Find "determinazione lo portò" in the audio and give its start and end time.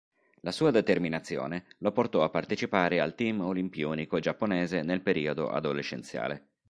0.71-2.23